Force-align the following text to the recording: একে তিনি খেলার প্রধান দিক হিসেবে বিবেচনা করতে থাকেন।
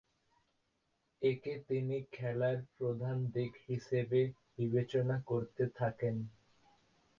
একে 1.21 1.53
তিনি 1.67 1.97
খেলার 2.13 2.57
প্রধান 2.75 3.17
দিক 3.35 3.51
হিসেবে 3.67 4.21
বিবেচনা 4.57 5.17
করতে 5.29 5.63
থাকেন। 5.79 6.15